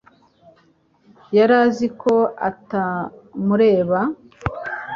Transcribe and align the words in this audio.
Yari 1.37 1.53
azi 1.63 1.87
ko 2.01 2.13
atamureba. 2.49 3.99